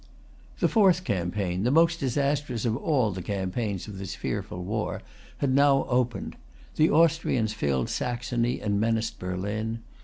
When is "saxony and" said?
7.87-8.79